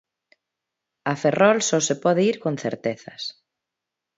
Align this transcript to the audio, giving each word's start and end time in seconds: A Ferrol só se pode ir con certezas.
A 1.11 1.13
Ferrol 1.21 1.57
só 1.69 1.79
se 1.87 1.95
pode 2.03 2.21
ir 2.31 2.35
con 2.43 2.53
certezas. 2.63 3.23